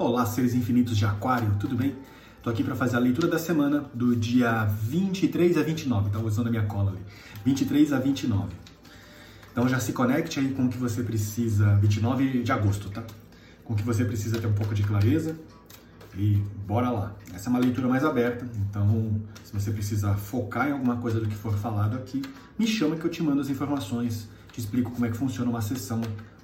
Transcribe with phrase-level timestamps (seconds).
[0.00, 1.94] Olá, seres infinitos de Aquário, tudo bem?
[2.42, 6.46] Tô aqui para fazer a leitura da semana do dia 23 a 29, tá usando
[6.46, 7.00] a minha cola ali.
[7.44, 8.48] 23 a 29.
[9.52, 13.04] Então já se conecte aí com o que você precisa, 29 de agosto, tá?
[13.62, 15.36] Com o que você precisa ter um pouco de clareza
[16.16, 17.14] e bora lá.
[17.34, 21.28] Essa é uma leitura mais aberta, então se você precisa focar em alguma coisa do
[21.28, 22.22] que for falado aqui,
[22.58, 25.60] me chama que eu te mando as informações, te explico como é que funciona uma
[25.60, 26.00] sessão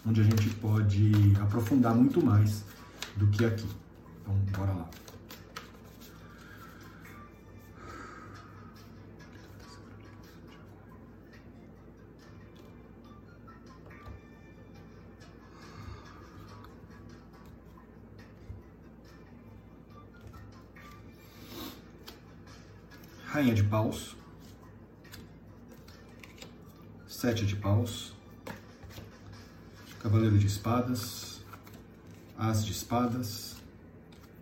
[0.07, 2.62] onde a gente pode aprofundar muito mais
[3.17, 3.69] do que aqui.
[4.21, 4.91] Então, bora lá.
[23.27, 24.17] Rainha de paus,
[27.06, 28.14] sete de paus,
[30.01, 31.36] cavaleiro de espadas,
[32.39, 33.57] as de espadas,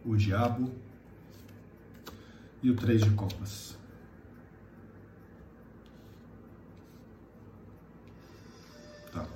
[0.04, 0.70] o diabo
[2.62, 3.76] e o três de copas.
[9.12, 9.26] Tá.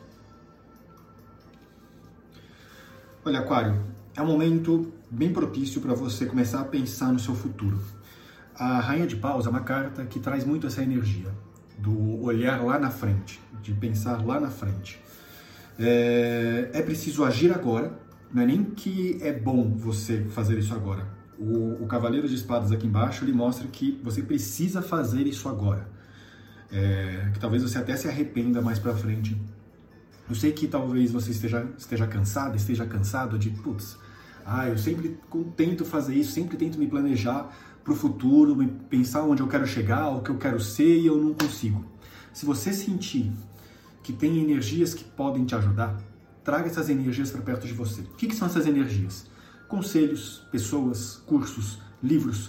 [3.25, 3.85] Olha, Aquário,
[4.17, 7.81] é um momento bem propício para você começar a pensar no seu futuro.
[8.55, 11.33] A Rainha de Paus é uma carta que traz muito essa energia
[11.79, 15.01] do olhar lá na frente, de pensar lá na frente.
[15.79, 21.09] É, é preciso agir agora não é nem que é bom você fazer isso agora.
[21.39, 25.89] O, o Cavaleiro de Espadas aqui embaixo, ele mostra que você precisa fazer isso agora.
[26.71, 29.41] É, que talvez você até se arrependa mais pra frente.
[30.29, 33.97] Eu sei que talvez você esteja, esteja cansado, esteja cansado de, putz,
[34.45, 35.19] ah, eu sempre
[35.57, 37.51] tento fazer isso, sempre tento me planejar
[37.83, 38.57] para o futuro,
[38.91, 41.83] pensar onde eu quero chegar, o que eu quero ser e eu não consigo.
[42.33, 43.33] Se você sentir
[44.03, 45.99] que tem energias que podem te ajudar,
[46.49, 48.01] traga essas energias para perto de você.
[48.01, 49.27] O que, que são essas energias?
[49.69, 52.49] Conselhos, pessoas, cursos, livros.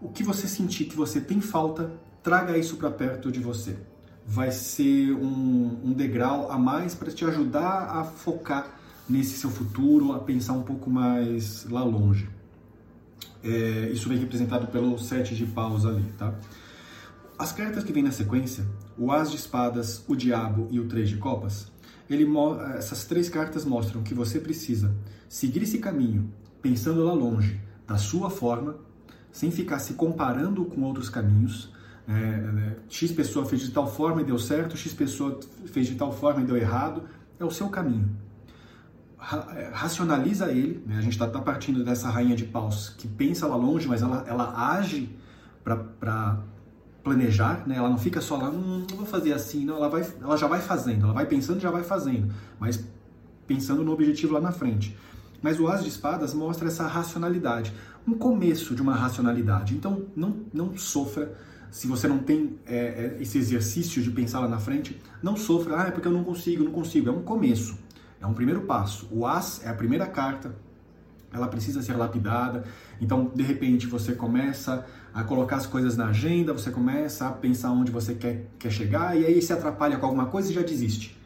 [0.00, 3.76] O que você sentir que você tem falta, traga isso para perto de você.
[4.26, 8.66] Vai ser um, um degrau a mais para te ajudar a focar
[9.06, 12.30] nesse seu futuro, a pensar um pouco mais lá longe.
[13.44, 16.32] É, isso vem representado pelo sete de paus ali, tá?
[17.38, 18.64] As cartas que vêm na sequência,
[18.96, 21.70] o as de espadas, o diabo e o três de copas,
[22.08, 22.26] ele,
[22.76, 24.94] essas três cartas mostram que você precisa
[25.28, 26.32] seguir esse caminho,
[26.62, 28.76] pensando lá longe, da sua forma,
[29.30, 31.72] sem ficar se comparando com outros caminhos.
[32.06, 32.76] Né?
[32.88, 36.40] X pessoa fez de tal forma e deu certo, X pessoa fez de tal forma
[36.40, 37.02] e deu errado.
[37.38, 38.10] É o seu caminho.
[39.54, 40.82] É, racionaliza ele.
[40.86, 40.96] Né?
[40.96, 44.24] A gente está tá partindo dessa rainha de paus que pensa lá longe, mas ela,
[44.26, 45.14] ela age
[45.62, 46.42] para
[47.08, 47.76] planejar, né?
[47.76, 49.76] Ela não fica só lá, hum, não vou fazer assim, não.
[49.76, 52.84] Ela, vai, ela já vai fazendo, ela vai pensando, já vai fazendo, mas
[53.46, 54.94] pensando no objetivo lá na frente.
[55.40, 57.72] Mas o As de Espadas mostra essa racionalidade,
[58.06, 59.74] um começo de uma racionalidade.
[59.74, 61.34] Então, não, não sofra
[61.70, 65.00] se você não tem é, é, esse exercício de pensar lá na frente.
[65.22, 67.08] Não sofra, ah, é porque eu não consigo, não consigo.
[67.08, 67.78] É um começo,
[68.20, 69.08] é um primeiro passo.
[69.10, 70.54] O As é a primeira carta,
[71.32, 72.64] ela precisa ser lapidada.
[73.00, 77.70] Então, de repente, você começa a colocar as coisas na agenda, você começa a pensar
[77.70, 81.16] onde você quer, quer chegar e aí se atrapalha com alguma coisa e já desiste.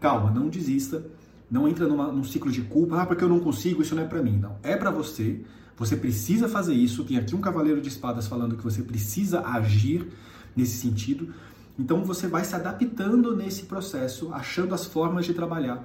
[0.00, 1.04] Calma, não desista,
[1.50, 4.06] não entra numa, num ciclo de culpa, ah, porque eu não consigo, isso não é
[4.06, 4.38] para mim.
[4.38, 5.40] Não, é para você,
[5.76, 7.04] você precisa fazer isso.
[7.04, 10.08] Tem aqui um cavaleiro de espadas falando que você precisa agir
[10.54, 11.32] nesse sentido.
[11.78, 15.84] Então você vai se adaptando nesse processo, achando as formas de trabalhar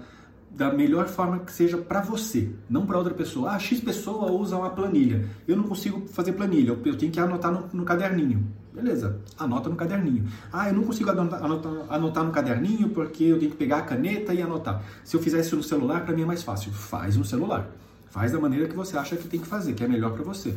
[0.56, 3.52] da melhor forma que seja para você, não para outra pessoa.
[3.52, 5.28] Ah, X pessoa usa uma planilha.
[5.47, 8.47] Eu não consigo fazer planilha, eu tenho que anotar no, no caderninho.
[8.72, 10.25] Beleza, anota no caderninho.
[10.52, 11.44] Ah, eu não consigo anotar,
[11.90, 14.84] anotar, no caderninho porque eu tenho que pegar a caneta e anotar.
[15.03, 16.72] Se eu fizer isso no celular, para mim é mais fácil.
[16.72, 17.69] Faz no celular.
[18.09, 20.56] Faz da maneira que você acha que tem que fazer, que é melhor para você.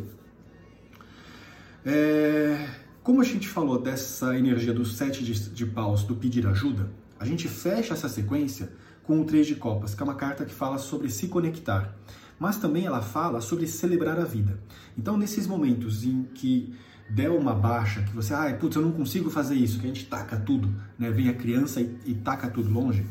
[1.84, 2.68] É...
[3.02, 6.90] Como a gente falou dessa energia do sete de, de paus, do pedir ajuda,
[7.20, 8.72] a gente fecha essa sequência
[9.06, 11.96] com o Três de Copas, que é uma carta que fala sobre se conectar,
[12.38, 14.58] mas também ela fala sobre celebrar a vida.
[14.98, 16.74] Então, nesses momentos em que
[17.08, 20.06] der uma baixa, que você, ah, putz, eu não consigo fazer isso, que a gente
[20.06, 21.10] taca tudo, né?
[21.10, 23.06] Vem a criança e, e taca tudo longe.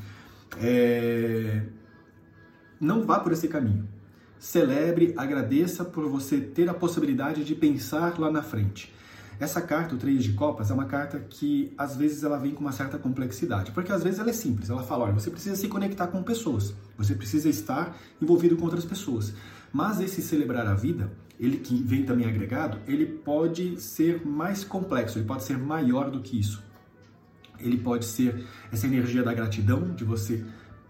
[0.57, 1.63] É...
[2.79, 3.87] Não vá por esse caminho.
[4.37, 8.93] Celebre, agradeça por você ter a possibilidade de pensar lá na frente.
[9.39, 12.61] Essa carta, o Três de Copas, é uma carta que às vezes ela vem com
[12.61, 14.69] uma certa complexidade, porque às vezes ela é simples.
[14.69, 18.85] Ela fala, olha, você precisa se conectar com pessoas, você precisa estar envolvido com outras
[18.85, 19.33] pessoas.
[19.73, 25.17] Mas esse celebrar a vida, ele que vem também agregado, ele pode ser mais complexo,
[25.17, 26.63] ele pode ser maior do que isso.
[27.59, 30.45] Ele pode ser essa energia da gratidão, de você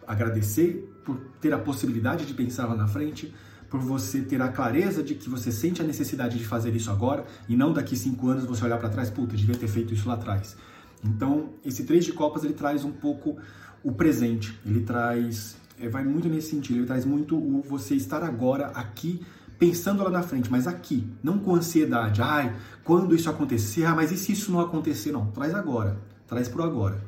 [0.06, 3.34] agradecer por ter a possibilidade de pensar lá na frente,
[3.76, 7.26] por você ter a clareza de que você sente a necessidade de fazer isso agora
[7.48, 10.14] e não daqui cinco anos você olhar para trás, puta, devia ter feito isso lá
[10.14, 10.56] atrás.
[11.04, 13.38] Então, esse três de copas ele traz um pouco
[13.84, 18.24] o presente, ele traz, é, vai muito nesse sentido, ele traz muito o você estar
[18.24, 19.22] agora aqui
[19.60, 24.12] pensando lá na frente, mas aqui, não com ansiedade, ai, quando isso acontecer, ah, mas
[24.12, 25.12] e se isso não acontecer?
[25.12, 27.04] Não, traz agora, traz pro agora.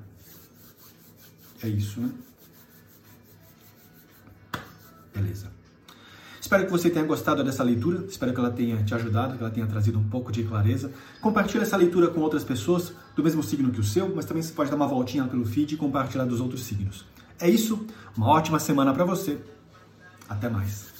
[1.63, 2.09] É isso, né?
[5.13, 5.56] Beleza.
[6.47, 9.51] Espero que você tenha gostado dessa leitura, espero que ela tenha te ajudado, que ela
[9.51, 10.89] tenha trazido um pouco de clareza.
[11.19, 14.53] Compartilhe essa leitura com outras pessoas do mesmo signo que o seu, mas também você
[14.53, 17.05] pode dar uma voltinha pelo feed e compartilhar dos outros signos.
[17.37, 17.85] É isso,
[18.15, 19.37] uma ótima semana para você.
[20.29, 20.96] Até mais.